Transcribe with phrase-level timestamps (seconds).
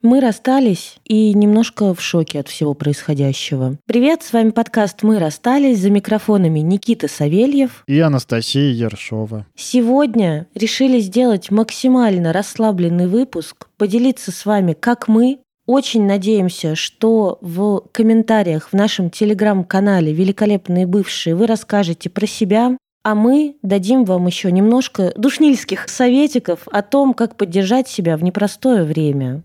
[0.00, 3.78] Мы расстались и немножко в шоке от всего происходящего.
[3.84, 9.44] Привет, с вами подкаст «Мы расстались» за микрофонами Никита Савельев и Анастасия Ершова.
[9.56, 17.82] Сегодня решили сделать максимально расслабленный выпуск, поделиться с вами, как мы очень надеемся, что в
[17.90, 24.52] комментариях в нашем телеграм-канале «Великолепные бывшие» вы расскажете про себя, а мы дадим вам еще
[24.52, 29.42] немножко душнильских советиков о том, как поддержать себя в непростое время.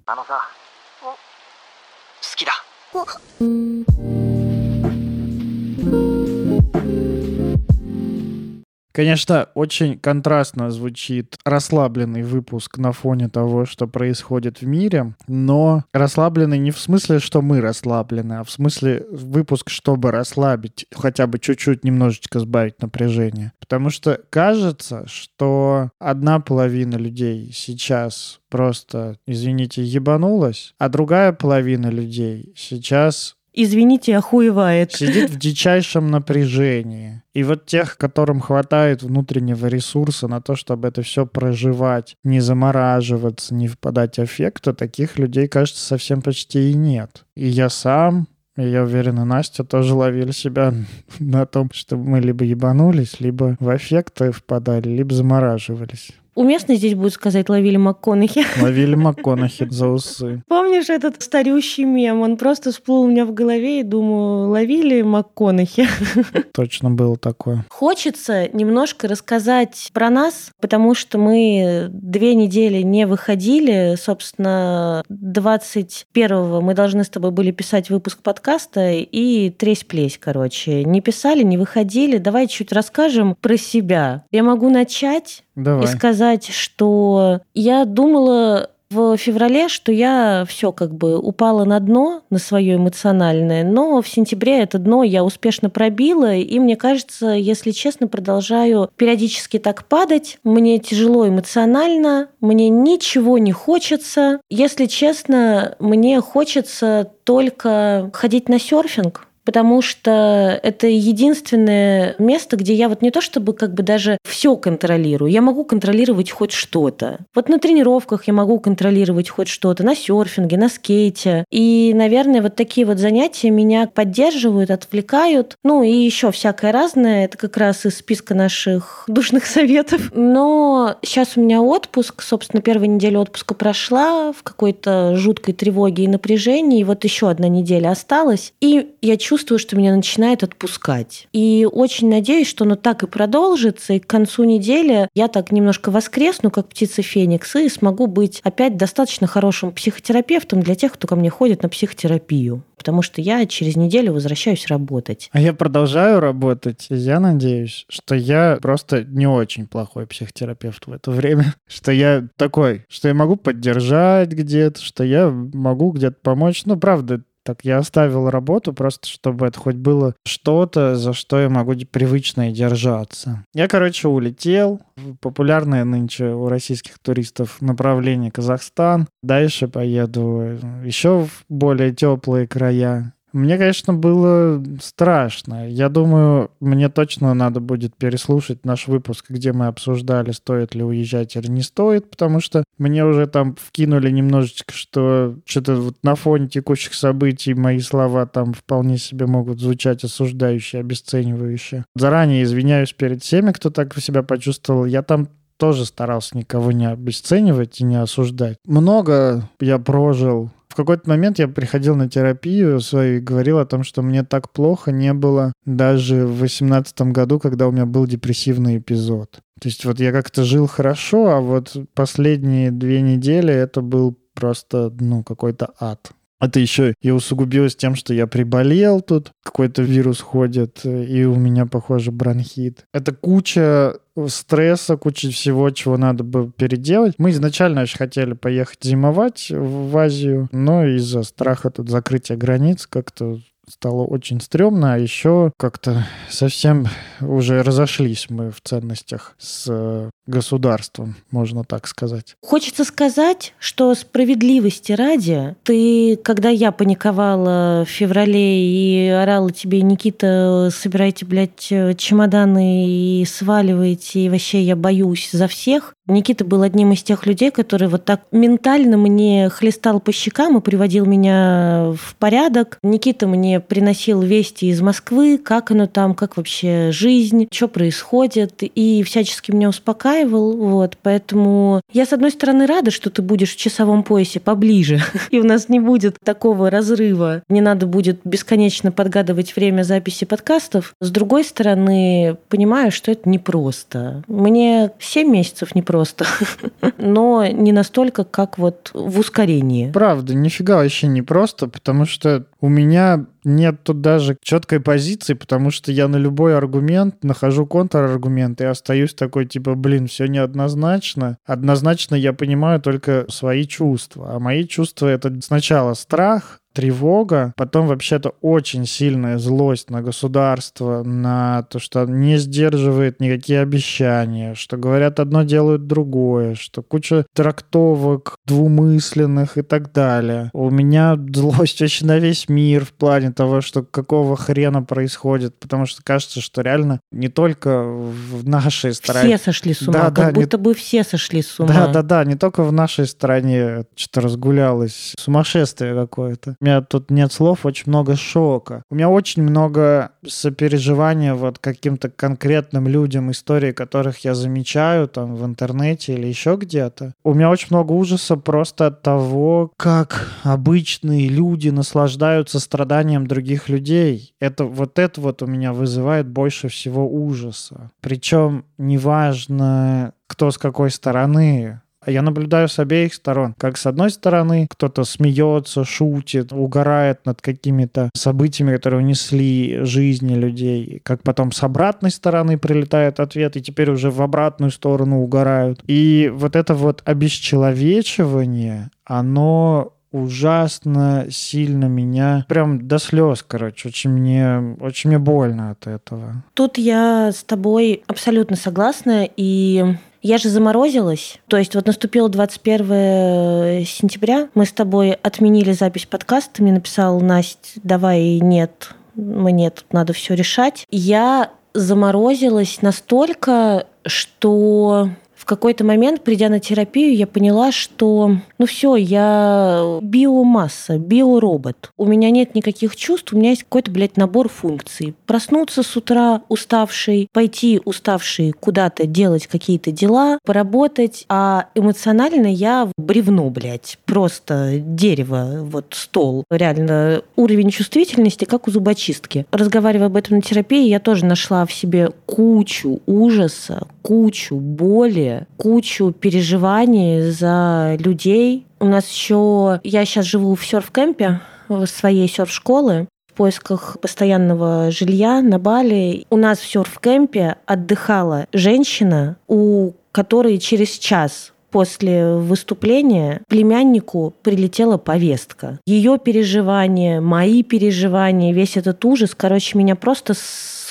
[8.94, 16.60] Конечно, очень контрастно звучит расслабленный выпуск на фоне того, что происходит в мире, но расслабленный
[16.60, 21.84] не в смысле, что мы расслаблены, а в смысле выпуск, чтобы расслабить, хотя бы чуть-чуть
[21.84, 23.54] немножечко сбавить напряжение.
[23.60, 32.54] Потому что кажется, что одна половина людей сейчас просто, извините, ебанулась, а другая половина людей
[32.56, 34.94] сейчас извините, охуевает.
[34.94, 37.24] Сидит в дичайшем напряжении.
[37.34, 43.56] И вот тех, которым хватает внутреннего ресурса на то, чтобы это все проживать, не замораживаться,
[43.56, 47.26] не впадать в аффект, таких людей, кажется, совсем почти и нет.
[47.36, 50.74] И я сам, и я уверен, и Настя тоже ловили себя
[51.20, 56.12] на том, что мы либо ебанулись, либо в аффекты впадали, либо замораживались.
[56.36, 58.44] Уместно здесь будет сказать «ловили МакКонахи».
[58.62, 60.42] Ловили МакКонахи за усы.
[60.48, 62.22] Помнишь этот старющий мем?
[62.22, 65.88] Он просто всплыл у меня в голове и думаю, ловили МакКонахи.
[66.54, 67.66] Точно было такое.
[67.70, 73.96] Хочется немножко рассказать про нас, потому что мы две недели не выходили.
[74.00, 80.84] Собственно, 21-го мы должны с тобой были писать выпуск подкаста и тресь-плесь, короче.
[80.84, 82.18] Не писали, не выходили.
[82.18, 84.24] Давай чуть расскажем про себя.
[84.32, 85.86] Я могу начать Давай.
[85.86, 92.22] и сказать, что я думала в феврале, что я все как бы упала на дно,
[92.30, 97.72] на свое эмоциональное, но в сентябре это дно я успешно пробила, и мне кажется, если
[97.72, 100.38] честно, продолжаю периодически так падать.
[100.44, 104.40] Мне тяжело эмоционально, мне ничего не хочется.
[104.50, 112.90] Если честно, мне хочется только ходить на серфинг, потому что это единственное место, где я
[112.90, 117.20] вот не то чтобы как бы даже все контролирую, я могу контролировать хоть что-то.
[117.36, 121.46] Вот на тренировках я могу контролировать хоть что-то, на серфинге, на скейте.
[121.52, 125.56] И, наверное, вот такие вот занятия меня поддерживают, отвлекают.
[125.64, 127.26] Ну и еще всякое разное.
[127.26, 130.12] Это как раз из списка наших душных советов.
[130.14, 132.22] Но сейчас у меня отпуск.
[132.22, 136.82] Собственно, первая неделя отпуска прошла в какой-то жуткой тревоге и напряжении.
[136.82, 138.54] И вот еще одна неделя осталась.
[138.62, 141.28] И я чувствую, чувствую, что меня начинает отпускать.
[141.34, 145.90] И очень надеюсь, что оно так и продолжится, и к концу недели я так немножко
[145.90, 151.16] воскресну, как птица Феникс, и смогу быть опять достаточно хорошим психотерапевтом для тех, кто ко
[151.16, 155.30] мне ходит на психотерапию потому что я через неделю возвращаюсь работать.
[155.32, 161.10] А я продолжаю работать, я надеюсь, что я просто не очень плохой психотерапевт в это
[161.10, 166.66] время, что я такой, что я могу поддержать где-то, что я могу где-то помочь.
[166.66, 171.50] Ну, правда, так я оставил работу просто, чтобы это хоть было что-то, за что я
[171.50, 173.46] могу привычно держаться.
[173.54, 174.82] Я, короче, улетел.
[175.22, 179.08] Популярное нынче у российских туристов направление Казахстан.
[179.22, 183.14] Дальше поеду еще в более теплые края.
[183.34, 185.68] Мне, конечно, было страшно.
[185.68, 191.36] Я думаю, мне точно надо будет переслушать наш выпуск, где мы обсуждали, стоит ли уезжать
[191.36, 196.48] или не стоит, потому что мне уже там вкинули немножечко, что что-то вот на фоне
[196.48, 201.86] текущих событий мои слова там вполне себе могут звучать осуждающие, обесценивающие.
[201.96, 204.86] Заранее извиняюсь перед всеми, кто так себя почувствовал.
[204.86, 205.28] Я там
[205.58, 208.58] тоже старался никого не обесценивать и не осуждать.
[208.66, 213.84] Много я прожил в какой-то момент я приходил на терапию свою и говорил о том,
[213.84, 218.80] что мне так плохо не было даже в восемнадцатом году, когда у меня был депрессивный
[218.80, 219.34] эпизод.
[219.62, 224.92] То есть вот я как-то жил хорошо, а вот последние две недели это был просто,
[225.00, 226.10] ну, какой-то ад.
[226.44, 231.66] Это еще и усугубилось тем, что я приболел тут, какой-то вирус ходит, и у меня,
[231.66, 232.86] похоже, бронхит.
[232.94, 233.96] Это куча
[234.28, 237.16] стресса, куча всего, чего надо бы переделать.
[237.18, 243.40] Мы изначально очень хотели поехать зимовать в Азию, но из-за страха тут закрытия границ как-то
[243.70, 246.88] стало очень стрёмно, а еще как-то совсем
[247.22, 252.36] уже разошлись мы в ценностях с государством, можно так сказать.
[252.42, 260.70] Хочется сказать, что справедливости ради, ты, когда я паниковала в феврале и орала тебе, Никита,
[260.74, 267.02] собирайте, блядь, чемоданы и сваливайте, и вообще я боюсь за всех, Никита был одним из
[267.02, 272.78] тех людей, который вот так ментально мне хлестал по щекам и приводил меня в порядок.
[272.84, 279.02] Никита мне приносил вести из Москвы, как оно там, как вообще жизнь, что происходит, и
[279.04, 280.13] всячески меня успокаивал.
[280.26, 285.40] Вот, поэтому я, с одной стороны, рада, что ты будешь в часовом поясе поближе, и
[285.40, 287.44] у нас не будет такого разрыва.
[287.50, 290.94] Не надо будет бесконечно подгадывать время записи подкастов.
[291.02, 294.24] С другой стороны, понимаю, что это непросто.
[294.28, 296.26] Мне 7 месяцев непросто просто,
[296.98, 299.92] но не настолько, как вот в ускорении.
[299.92, 305.72] Правда, нифига вообще не просто, потому что у меня нет тут даже четкой позиции, потому
[305.72, 311.38] что я на любой аргумент нахожу контраргумент и остаюсь такой, типа, блин, все неоднозначно.
[311.46, 314.36] Однозначно я понимаю только свои чувства.
[314.36, 321.64] А мои чувства— это сначала страх, тревога, потом вообще-то очень сильная злость на государство, на
[321.64, 329.58] то, что не сдерживает никакие обещания, что говорят одно, делают другое, что куча трактовок двумысленных
[329.58, 330.50] и так далее.
[330.54, 335.86] У меня злость очень на весь мир в плане того, что какого хрена происходит, потому
[335.86, 339.38] что кажется, что реально не только в нашей стране...
[339.38, 340.64] Все сошли с ума, да, как да, будто не...
[340.64, 341.74] бы все сошли с ума.
[341.74, 346.56] Да, да, да, не только в нашей стране что-то разгулялось, сумасшествие какое-то.
[346.64, 348.84] У меня тут нет слов, очень много шока.
[348.90, 355.44] У меня очень много сопереживания вот каким-то конкретным людям, истории которых я замечаю там в
[355.44, 357.16] интернете или еще где-то.
[357.26, 364.34] У меня очень много ужаса просто от того, как обычные люди наслаждаются страданием других людей.
[364.40, 367.92] Это вот это вот у меня вызывает больше всего ужаса.
[368.00, 371.82] Причем неважно, кто с какой стороны.
[372.08, 373.56] Я наблюдаю с обеих сторон.
[373.58, 381.02] Как с одной стороны, кто-то смеется, шутит, угорает над какими-то событиями, которые унесли жизни людей.
[381.04, 385.84] Как потом с обратной стороны прилетает ответ, и теперь уже в обратную сторону угорают.
[385.88, 394.78] И вот это вот обесчеловечивание, оно ужасно сильно меня, прям до слез, короче, очень мне,
[394.80, 396.44] очень мне больно от этого.
[396.54, 401.38] Тут я с тобой абсолютно согласна, и я же заморозилась.
[401.48, 407.80] То есть вот наступило 21 сентября, мы с тобой отменили запись подкаста, мне написал, Настя,
[407.84, 410.88] давай нет, мне тут надо все решать.
[410.90, 415.10] Я заморозилась настолько, что
[415.44, 421.92] в какой-то момент, придя на терапию, я поняла, что ну все, я биомасса, биоробот.
[421.98, 425.16] У меня нет никаких чувств, у меня есть какой-то, блядь, набор функций.
[425.26, 433.50] Проснуться с утра уставший, пойти уставший куда-то делать какие-то дела, поработать, а эмоционально я бревно,
[433.50, 436.46] блядь, просто дерево, вот стол.
[436.50, 439.46] Реально уровень чувствительности, как у зубочистки.
[439.52, 446.12] Разговаривая об этом на терапии, я тоже нашла в себе кучу ужаса, кучу боли, кучу
[446.12, 448.66] переживаний за людей.
[448.80, 449.80] У нас еще...
[449.84, 451.40] Я сейчас живу в серф-кемпе
[451.86, 456.26] своей серф-школы в поисках постоянного жилья на Бали.
[456.30, 465.80] У нас в серф-кемпе отдыхала женщина, у которой через час после выступления племяннику прилетела повестка.
[465.88, 470.36] Ее переживания, мои переживания, весь этот ужас, короче, меня просто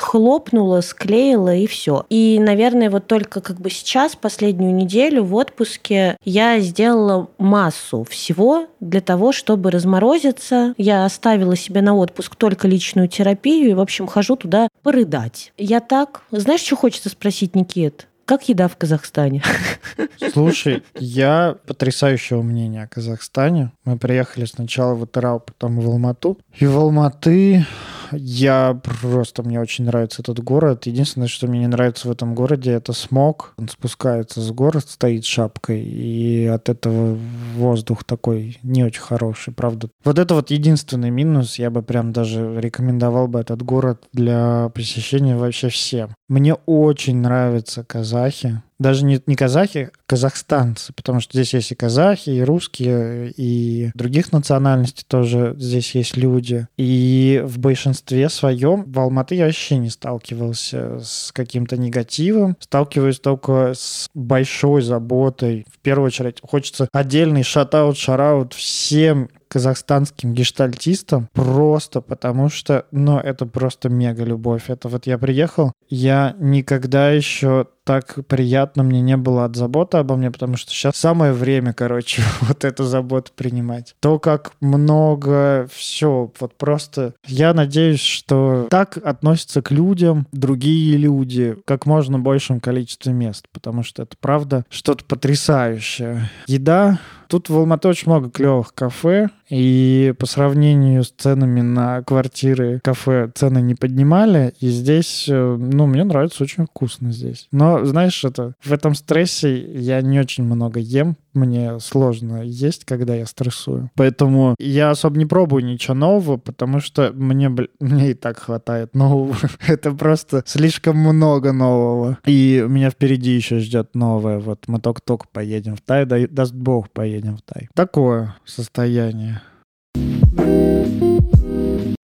[0.03, 2.05] схлопнула, склеила и все.
[2.11, 8.67] И, наверное, вот только как бы сейчас, последнюю неделю в отпуске, я сделала массу всего
[8.81, 10.75] для того, чтобы разморозиться.
[10.77, 15.53] Я оставила себе на отпуск только личную терапию и, в общем, хожу туда порыдать.
[15.57, 16.23] Я так...
[16.33, 18.09] Знаешь, что хочется спросить, Никит?
[18.25, 19.43] Как еда в Казахстане?
[20.33, 23.71] Слушай, я потрясающего мнения о Казахстане.
[23.85, 26.39] Мы приехали сначала в Атырау, потом в Алмату.
[26.59, 27.67] И в Алматы
[28.13, 30.87] я просто, мне очень нравится этот город.
[30.87, 33.55] Единственное, что мне не нравится в этом городе, это смог.
[33.59, 37.19] Он спускается с гор, стоит шапкой, и от этого
[37.55, 39.89] воздух такой не очень хороший, правда.
[40.05, 41.59] Вот это вот единственный минус.
[41.59, 46.11] Я бы прям даже рекомендовал бы этот город для посещения вообще всем.
[46.29, 51.75] Мне очень нравятся казахи даже не, не казахи, а казахстанцы, потому что здесь есть и
[51.75, 56.67] казахи, и русские, и других национальностей тоже здесь есть люди.
[56.77, 63.73] И в большинстве своем в Алматы я вообще не сталкивался с каким-то негативом, сталкиваюсь только
[63.75, 65.65] с большой заботой.
[65.73, 73.45] В первую очередь хочется отдельный шатаут, шараут всем казахстанским гештальтистом просто потому что, ну, это
[73.45, 74.71] просто мега любовь.
[74.71, 80.17] Это вот я приехал, я никогда еще так приятно мне не было от заботы обо
[80.17, 83.95] мне, потому что сейчас самое время, короче, вот эту заботу принимать.
[84.01, 91.57] То, как много все, вот просто я надеюсь, что так относятся к людям другие люди,
[91.65, 96.31] как можно большем количестве мест, потому что это правда что-то потрясающее.
[96.47, 96.99] Еда
[97.33, 103.31] Тут в Алматы очень много клевых кафе, и по сравнению с ценами на квартиры кафе
[103.35, 107.49] цены не поднимали, и здесь, э, ну, мне нравится очень вкусно здесь.
[107.53, 113.15] Но, знаешь, это в этом стрессе я не очень много ем, мне сложно есть, когда
[113.15, 113.91] я стрессую.
[113.95, 117.49] Поэтому я особо не пробую ничего нового, потому что мне,
[117.81, 119.37] мне и так хватает нового.
[119.67, 122.19] Это просто слишком много нового.
[122.27, 124.39] И меня впереди еще ждет новое.
[124.39, 127.69] Вот мы только-только поедем в Тай, даст бог поедем в Тай.
[127.75, 129.41] Такое состояние.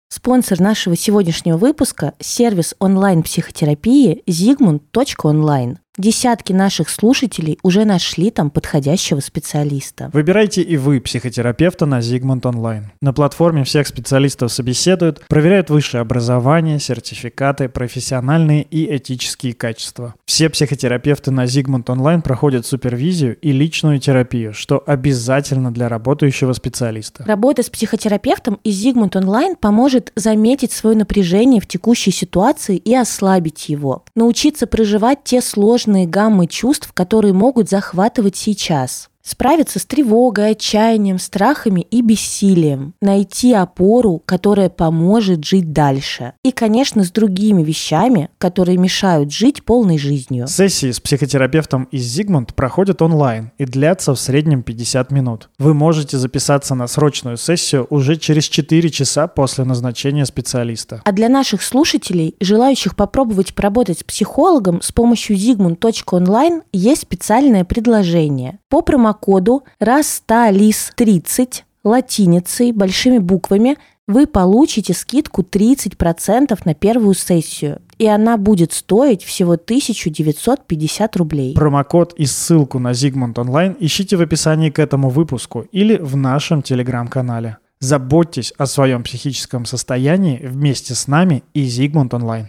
[0.09, 5.77] Спонсор нашего сегодняшнего выпуска– сервис онлайн-психотерапии zigmund.online.
[5.97, 10.11] Десятки наших слушателей уже нашли там подходящего специалиста.
[10.13, 12.87] Выбирайте и вы психотерапевта на Zigmund Online.
[13.01, 20.17] На платформе всех специалистов собеседуют, проверяют высшее образование, сертификаты, профессиональные и этические качества.
[20.27, 27.23] Все психотерапевты на Zigmund Online проходят супервизию и личную терапию, что обязательно для работающего специалиста.
[27.25, 33.69] Работа с психотерапевтом из Zigmund Online поможет заметить свое напряжение в текущей ситуации и ослабить
[33.69, 39.11] его, научиться проживать те сложные сложные гаммы чувств, которые могут захватывать сейчас.
[39.27, 42.93] Справиться с тревогой, отчаянием, страхами и бессилием.
[43.01, 46.35] Найти опору, которая поможет жить дальше.
[46.45, 50.47] И, конечно, с другими вещами, которые мешают жить полной жизнью.
[50.47, 55.49] Сессии с психотерапевтом из Зигмунд проходят онлайн и длятся в среднем 50 минут.
[55.59, 61.01] Вы можете записаться на срочную сессию уже через 4 часа после назначения специалиста.
[61.03, 68.59] А для наших слушателей, желающих попробовать поработать с психологом с помощью zigmund.online, есть специальное предложение.
[68.69, 77.81] По промокоду промокоду РАСТАЛИС30 латиницей, большими буквами, вы получите скидку 30% на первую сессию.
[77.99, 81.55] И она будет стоить всего 1950 рублей.
[81.55, 86.63] Промокод и ссылку на Zigmund Online ищите в описании к этому выпуску или в нашем
[86.63, 87.59] телеграм-канале.
[87.81, 92.47] Заботьтесь о своем психическом состоянии вместе с нами и Zigmund Online.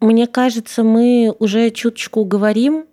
[0.00, 2.86] Мне кажется, мы уже чуточку говорим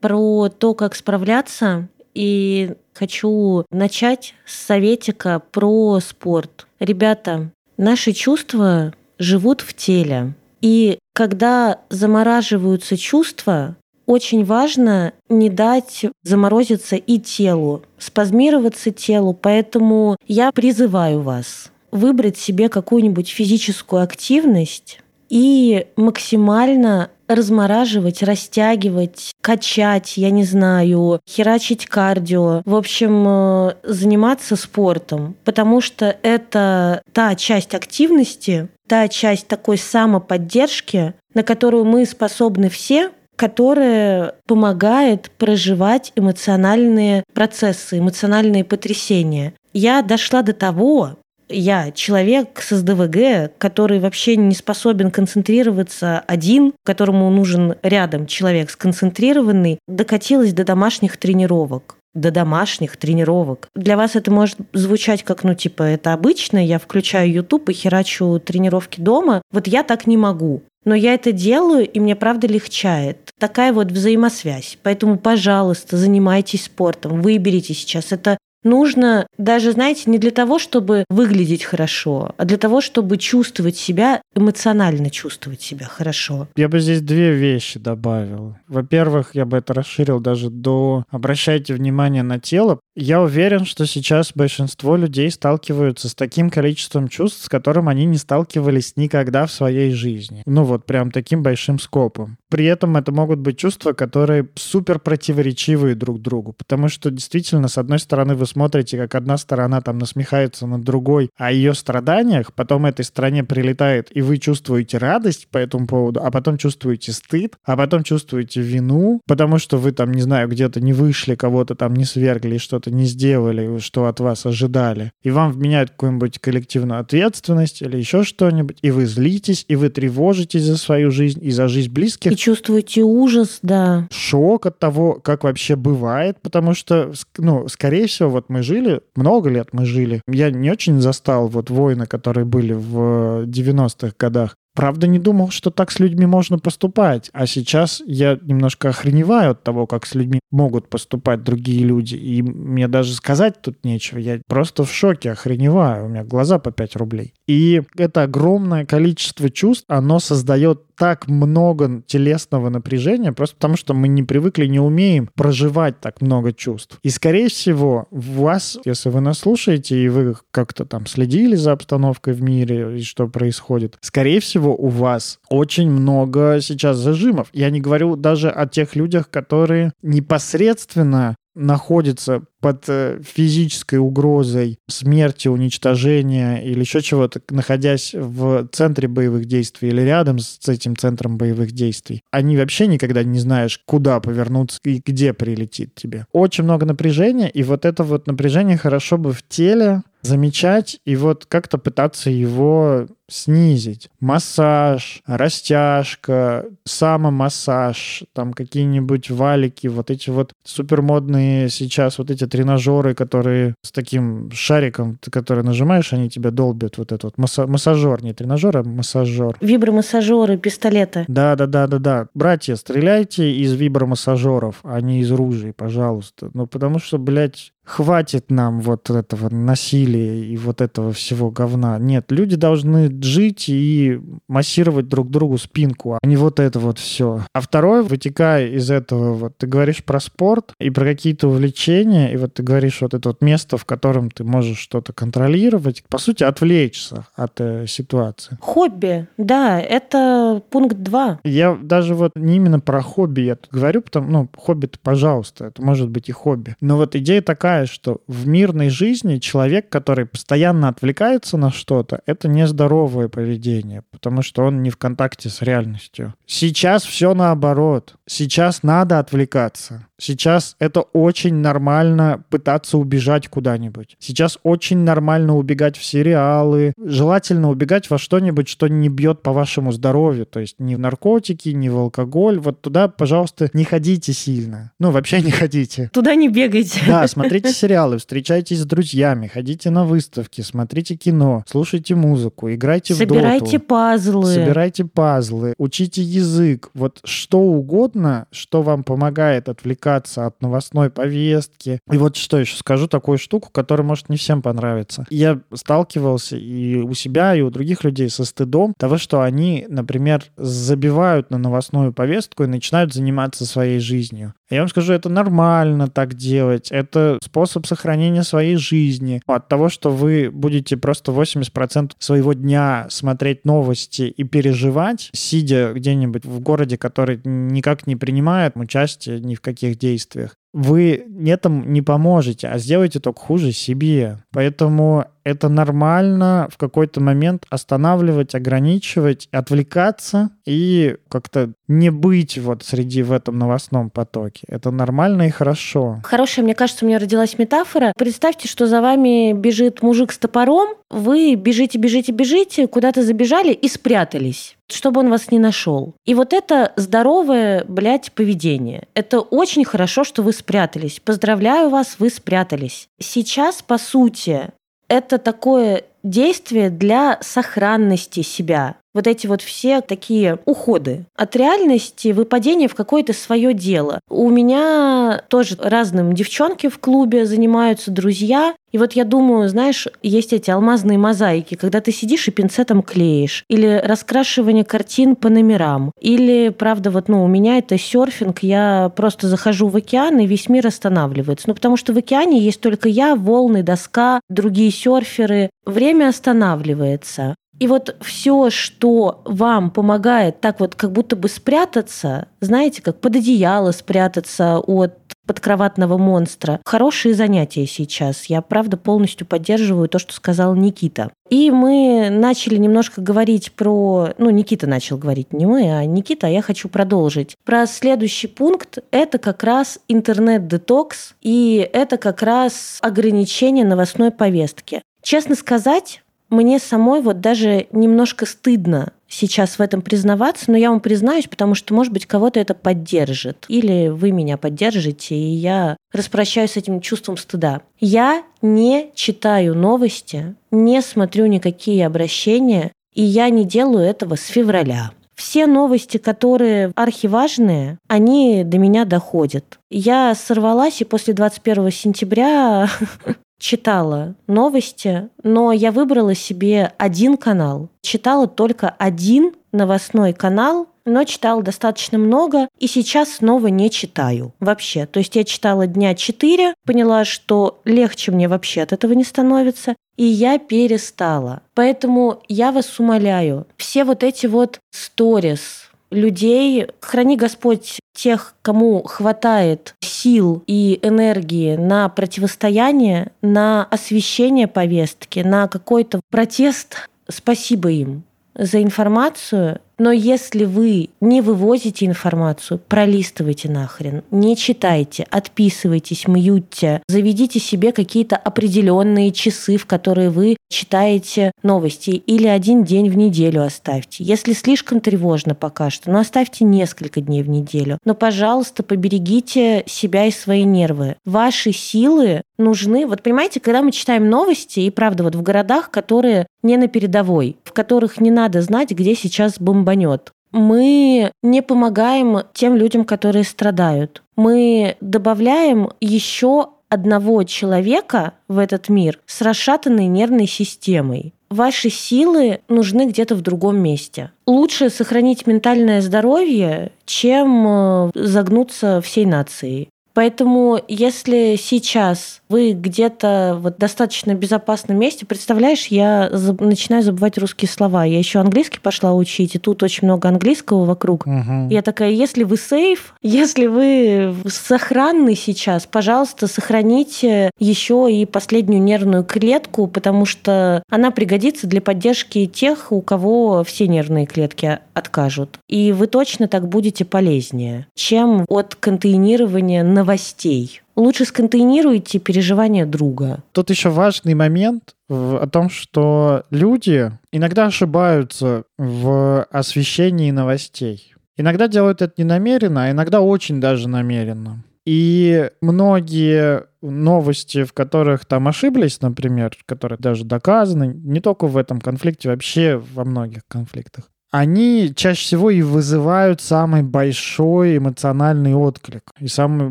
[0.00, 1.88] про то, как справляться.
[2.14, 6.66] И хочу начать с советика про спорт.
[6.80, 10.34] Ребята, наши чувства живут в теле.
[10.60, 19.34] И когда замораживаются чувства, очень важно не дать заморозиться и телу, спазмироваться телу.
[19.34, 30.30] Поэтому я призываю вас выбрать себе какую-нибудь физическую активность и максимально размораживать, растягивать, качать, я
[30.30, 32.62] не знаю, херачить кардио.
[32.64, 41.14] В общем, э, заниматься спортом, потому что это та часть активности, та часть такой самоподдержки,
[41.34, 49.54] на которую мы способны все, которая помогает проживать эмоциональные процессы, эмоциональные потрясения.
[49.72, 57.30] Я дошла до того, я человек с СДВГ, который вообще не способен концентрироваться один, которому
[57.30, 63.68] нужен рядом человек сконцентрированный, докатилась до домашних тренировок до домашних тренировок.
[63.74, 68.40] Для вас это может звучать как, ну, типа, это обычно, я включаю YouTube и херачу
[68.40, 69.42] тренировки дома.
[69.52, 70.62] Вот я так не могу.
[70.84, 73.30] Но я это делаю, и мне правда легчает.
[73.38, 74.78] Такая вот взаимосвязь.
[74.82, 78.10] Поэтому, пожалуйста, занимайтесь спортом, выберите сейчас.
[78.10, 83.76] Это нужно даже, знаете, не для того, чтобы выглядеть хорошо, а для того, чтобы чувствовать
[83.76, 86.48] себя, эмоционально чувствовать себя хорошо.
[86.56, 88.56] Я бы здесь две вещи добавил.
[88.68, 92.80] Во-первых, я бы это расширил даже до «обращайте внимание на тело».
[92.96, 98.16] Я уверен, что сейчас большинство людей сталкиваются с таким количеством чувств, с которым они не
[98.16, 100.42] сталкивались никогда в своей жизни.
[100.46, 102.38] Ну вот прям таким большим скопом.
[102.50, 107.78] При этом это могут быть чувства, которые супер противоречивые друг другу, потому что действительно, с
[107.78, 112.86] одной стороны, вы смотрите, как одна сторона там насмехается над другой о ее страданиях, потом
[112.86, 117.76] этой стране прилетает, и вы чувствуете радость по этому поводу, а потом чувствуете стыд, а
[117.76, 122.04] потом чувствуете вину, потому что вы там, не знаю, где-то не вышли, кого-то там не
[122.04, 125.12] свергли, что-то не сделали, что от вас ожидали.
[125.22, 130.62] И вам вменяют какую-нибудь коллективную ответственность или еще что-нибудь, и вы злитесь, и вы тревожитесь
[130.62, 132.32] за свою жизнь и за жизнь близких.
[132.32, 134.08] И чувствуете ужас, да.
[134.10, 139.50] Шок от того, как вообще бывает, потому что, ну, скорее всего, вот мы жили, много
[139.50, 140.22] лет мы жили.
[140.28, 144.54] Я не очень застал вот войны, которые были в 90-х годах.
[144.74, 147.30] правда не думал, что так с людьми можно поступать.
[147.32, 152.14] А сейчас я немножко охреневаю от того, как с людьми могут поступать другие люди.
[152.14, 154.18] И мне даже сказать тут нечего.
[154.18, 156.06] Я просто в шоке, охреневаю.
[156.06, 157.34] У меня глаза по 5 рублей.
[157.48, 164.08] И это огромное количество чувств, оно создает так много телесного напряжения, просто потому что мы
[164.08, 166.98] не привыкли, не умеем проживать так много чувств.
[167.02, 171.72] И, скорее всего, у вас, если вы нас слушаете, и вы как-то там следили за
[171.72, 177.48] обстановкой в мире и что происходит, скорее всего, у вас очень много сейчас зажимов.
[177.52, 185.48] Я не говорю даже о тех людях, которые непосредственно находится под э, физической угрозой смерти,
[185.48, 191.72] уничтожения или еще чего-то, находясь в центре боевых действий или рядом с этим центром боевых
[191.72, 196.26] действий, они вообще никогда не знаешь, куда повернуться и где прилетит тебе.
[196.32, 201.46] Очень много напряжения, и вот это вот напряжение хорошо бы в теле замечать и вот
[201.46, 204.08] как-то пытаться его снизить.
[204.20, 213.74] Массаж, растяжка, самомассаж, там какие-нибудь валики, вот эти вот супермодные сейчас вот эти тренажеры, которые
[213.82, 216.98] с таким шариком, который нажимаешь, они тебя долбят.
[216.98, 219.56] Вот этот вот масса- массажер, не тренажер, а массажер.
[219.60, 221.24] Вибромассажеры, пистолеты.
[221.28, 222.26] Да, да, да, да, да.
[222.34, 226.50] Братья, стреляйте из вибромассажеров, а не из ружей, пожалуйста.
[226.54, 231.98] Ну, потому что, блядь, хватит нам вот этого насилия и вот этого всего говна.
[231.98, 237.42] Нет, люди должны жить и массировать друг другу спинку, а не вот это вот все.
[237.52, 242.36] А второе, вытекая из этого, вот ты говоришь про спорт и про какие-то увлечения, и
[242.36, 246.44] вот ты говоришь вот это вот место, в котором ты можешь что-то контролировать, по сути,
[246.44, 248.58] отвлечься от э, ситуации.
[248.60, 251.40] Хобби, да, это пункт два.
[251.44, 255.82] Я даже вот не именно про хобби я тут говорю, потому, ну, хобби-то, пожалуйста, это
[255.82, 256.76] может быть и хобби.
[256.80, 262.48] Но вот идея такая, что в мирной жизни человек, который постоянно отвлекается на что-то, это
[262.48, 266.34] нездоровое поведение, потому что он не в контакте с реальностью.
[266.46, 268.14] Сейчас все наоборот.
[268.26, 270.06] Сейчас надо отвлекаться.
[270.20, 274.16] Сейчас это очень нормально пытаться убежать куда-нибудь.
[274.18, 276.92] Сейчас очень нормально убегать в сериалы.
[276.98, 280.44] Желательно убегать во что-нибудь, что не бьет по вашему здоровью.
[280.44, 282.58] То есть ни в наркотики, ни в алкоголь.
[282.58, 284.90] Вот туда, пожалуйста, не ходите сильно.
[284.98, 286.10] Ну, вообще не ходите.
[286.12, 287.00] Туда не бегайте.
[287.06, 293.16] Да, смотрите сериалы, встречайтесь с друзьями, ходите на выставки, смотрите кино, слушайте музыку, играйте в
[293.16, 294.54] Собирайте пазлы.
[294.54, 296.90] Собирайте пазлы, учите язык.
[296.94, 302.00] Вот что угодно, что вам помогает отвлекаться от новостной повестки.
[302.10, 305.26] И вот что еще скажу, такую штуку, которая может не всем понравиться.
[305.30, 310.44] Я сталкивался и у себя, и у других людей со стыдом того, что они, например,
[310.56, 314.54] забивают на новостную повестку и начинают заниматься своей жизнью.
[314.70, 316.88] Я вам скажу, это нормально так делать.
[316.90, 319.40] Это способ сохранения своей жизни.
[319.46, 326.44] От того, что вы будете просто 80% своего дня смотреть новости и переживать, сидя где-нибудь
[326.44, 332.68] в городе, который никак не принимает участие ни в каких действиях, вы этому не поможете,
[332.68, 334.38] а сделаете только хуже себе.
[334.52, 343.24] Поэтому это нормально в какой-то момент останавливать, ограничивать, отвлекаться и как-то не быть вот среди
[343.24, 344.66] в этом новостном потоке.
[344.68, 346.20] Это нормально и хорошо.
[346.22, 348.12] Хорошая, мне кажется, у меня родилась метафора.
[348.16, 353.88] Представьте, что за вами бежит мужик с топором, вы бежите, бежите, бежите, куда-то забежали и
[353.88, 356.14] спрятались чтобы он вас не нашел.
[356.24, 359.06] И вот это здоровое, блядь, поведение.
[359.14, 361.20] Это очень хорошо, что вы спрятались.
[361.20, 363.08] Поздравляю вас, вы спрятались.
[363.20, 364.70] Сейчас, по сути,
[365.08, 372.86] это такое действие для сохранности себя вот эти вот все такие уходы от реальности, выпадение
[372.86, 374.20] в какое-то свое дело.
[374.30, 378.76] У меня тоже разным девчонки в клубе занимаются, друзья.
[378.92, 383.64] И вот я думаю, знаешь, есть эти алмазные мозаики, когда ты сидишь и пинцетом клеишь,
[383.68, 389.48] или раскрашивание картин по номерам, или, правда, вот, ну, у меня это серфинг, я просто
[389.48, 391.68] захожу в океан, и весь мир останавливается.
[391.68, 395.70] Ну, потому что в океане есть только я, волны, доска, другие серферы.
[395.84, 397.56] Время останавливается.
[397.78, 403.36] И вот все, что вам помогает так вот как будто бы спрятаться, знаете, как под
[403.36, 405.14] одеяло спрятаться от
[405.46, 406.78] подкроватного монстра.
[406.84, 408.44] Хорошие занятия сейчас.
[408.44, 411.30] Я, правда, полностью поддерживаю то, что сказал Никита.
[411.48, 414.28] И мы начали немножко говорить про...
[414.36, 417.56] Ну, Никита начал говорить, не мы, а Никита, а я хочу продолжить.
[417.64, 425.00] Про следующий пункт– это как раз интернет-детокс, и это как раз ограничение новостной повестки.
[425.22, 431.00] Честно сказать, мне самой вот даже немножко стыдно сейчас в этом признаваться, но я вам
[431.00, 433.66] признаюсь, потому что, может быть, кого-то это поддержит.
[433.68, 437.82] Или вы меня поддержите, и я распрощаюсь с этим чувством стыда.
[438.00, 445.10] Я не читаю новости, не смотрю никакие обращения И я не делаю этого с февраля.
[445.34, 449.78] Все новости, которые архиважные, они до меня доходят.
[449.90, 452.88] Я сорвалась и после 21 сентября
[453.58, 457.90] читала новости, но я выбрала себе один канал.
[458.00, 465.06] Читала только один новостной канал, но читала достаточно много, и сейчас снова не читаю вообще.
[465.06, 469.96] То есть я читала дня четыре, поняла, что легче мне вообще от этого не становится,
[470.16, 471.62] и я перестала.
[471.74, 476.88] Поэтому я вас умоляю, все вот эти вот сторис, людей.
[477.00, 486.20] Храни Господь тех, кому хватает сил и энергии на противостояние, на освещение повестки, на какой-то
[486.30, 487.08] протест.
[487.28, 496.26] Спасибо им за информацию, но если вы не вывозите информацию, пролистывайте нахрен, не читайте, отписывайтесь,
[496.28, 503.16] мьютьте, заведите себе какие-то определенные часы, в которые вы читаете новости, или один день в
[503.16, 504.22] неделю оставьте.
[504.24, 507.98] Если слишком тревожно пока что, ну оставьте несколько дней в неделю.
[508.04, 511.16] Но, пожалуйста, поберегите себя и свои нервы.
[511.24, 513.06] Ваши силы нужны.
[513.06, 517.56] Вот понимаете, когда мы читаем новости, и правда, вот в городах, которые не на передовой,
[517.64, 524.22] в которых не надо знать, где сейчас бомбанет, мы не помогаем тем людям, которые страдают.
[524.36, 531.34] Мы добавляем еще одного человека в этот мир с расшатанной нервной системой.
[531.50, 534.32] Ваши силы нужны где-то в другом месте.
[534.46, 539.88] Лучше сохранить ментальное здоровье, чем э, загнуться всей нацией.
[540.18, 546.60] Поэтому если сейчас вы где-то в достаточно безопасном месте, представляешь, я заб...
[546.60, 548.02] начинаю забывать русские слова.
[548.02, 551.24] Я еще английский пошла учить, и тут очень много английского вокруг.
[551.24, 551.68] Угу.
[551.70, 559.22] Я такая, если вы сейф, если вы сохранны сейчас, пожалуйста, сохраните еще и последнюю нервную
[559.22, 565.60] клетку, потому что она пригодится для поддержки тех, у кого все нервные клетки откажут.
[565.68, 570.80] И вы точно так будете полезнее, чем от контейнирования на новостей.
[570.96, 573.42] Лучше сконтейнируйте переживания друга.
[573.52, 581.14] Тут еще важный момент о том, что люди иногда ошибаются в освещении новостей.
[581.36, 584.64] Иногда делают это не намеренно, а иногда очень даже намеренно.
[584.86, 591.80] И многие новости, в которых там ошиблись, например, которые даже доказаны, не только в этом
[591.80, 599.28] конфликте, вообще во многих конфликтах, они чаще всего и вызывают самый большой эмоциональный отклик, и
[599.28, 599.70] самую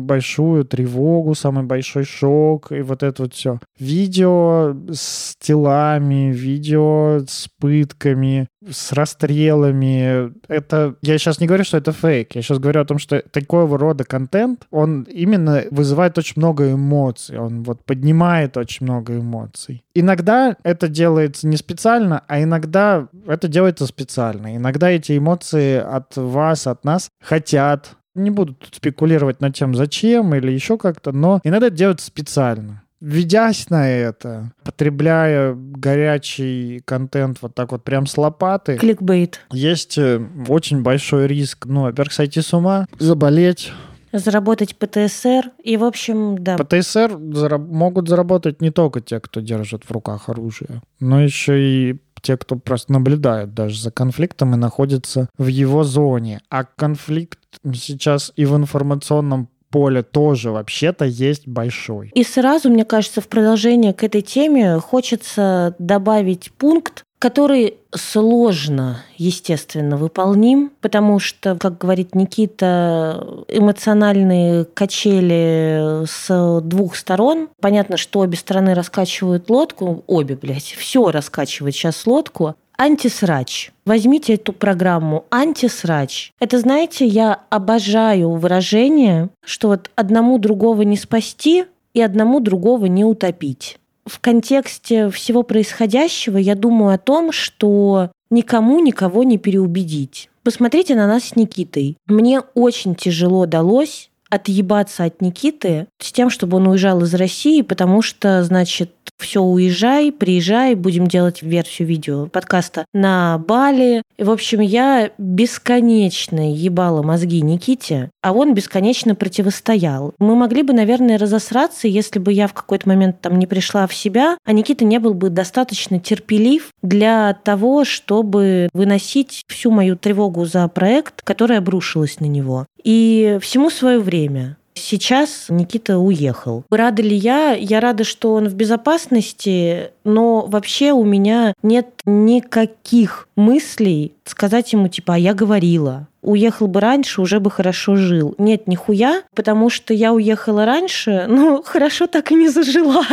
[0.00, 3.60] большую тревогу, самый большой шок, и вот это вот все.
[3.78, 10.32] Видео с телами, видео с пытками, с расстрелами.
[10.48, 13.78] Это, я сейчас не говорю, что это фейк, я сейчас говорю о том, что такого
[13.78, 19.82] рода контент, он именно вызывает очень много эмоций, он вот поднимает очень много эмоций.
[19.94, 24.56] Иногда это делается не специально, а иногда это делается специально.
[24.56, 27.96] Иногда эти эмоции от вас, от нас хотят.
[28.14, 32.82] Не буду тут спекулировать над тем, зачем или еще как-то, но иногда это делают специально
[33.00, 38.76] ведясь на это, потребляя горячий контент вот так вот прям с лопаты.
[38.76, 39.40] Кликбейт.
[39.52, 43.72] Есть э, очень большой риск, ну, во-первых, сойти с ума, заболеть,
[44.12, 45.50] заработать ПТСР.
[45.62, 46.56] И, в общем, да.
[46.56, 51.96] ПТСР зараб- могут заработать не только те, кто держит в руках оружие, но еще и
[52.22, 56.40] те, кто просто наблюдает даже за конфликтом и находится в его зоне.
[56.50, 57.38] А конфликт
[57.74, 62.10] сейчас и в информационном поле тоже вообще-то есть большой.
[62.14, 69.96] И сразу, мне кажется, в продолжение к этой теме хочется добавить пункт, который сложно, естественно,
[69.96, 77.48] выполним, потому что, как говорит Никита, эмоциональные качели с двух сторон.
[77.60, 83.72] Понятно, что обе стороны раскачивают лодку, обе, блядь, все раскачивает сейчас лодку, Антисрач.
[83.84, 86.32] Возьмите эту программу «Антисрач».
[86.38, 93.04] Это, знаете, я обожаю выражение, что вот одному другого не спасти и одному другого не
[93.04, 100.30] утопить в контексте всего происходящего я думаю о том, что никому никого не переубедить.
[100.42, 101.96] Посмотрите на нас с Никитой.
[102.06, 108.02] Мне очень тяжело далось отъебаться от Никиты с тем, чтобы он уезжал из России, потому
[108.02, 114.02] что, значит, все, уезжай, приезжай, будем делать версию видео подкаста на Бали.
[114.18, 120.14] В общем, я бесконечно ебала мозги Никите, а он бесконечно противостоял.
[120.18, 123.94] Мы могли бы, наверное, разосраться, если бы я в какой-то момент там не пришла в
[123.94, 130.44] себя, а Никита не был бы достаточно терпелив для того, чтобы выносить всю мою тревогу
[130.44, 132.66] за проект, которая обрушилась на него.
[132.84, 136.64] И всему свое время Сейчас Никита уехал.
[136.70, 137.52] Рада ли я?
[137.52, 144.88] Я рада, что он в безопасности, но вообще у меня нет никаких мыслей сказать ему,
[144.88, 148.34] типа, а я говорила, уехал бы раньше, уже бы хорошо жил.
[148.38, 153.04] Нет, нихуя, потому что я уехала раньше, но хорошо так и не зажила.